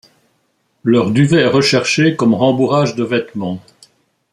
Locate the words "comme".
2.15-2.33